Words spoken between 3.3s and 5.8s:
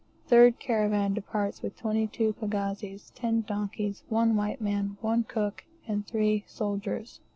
donkeys, one white man, one cook,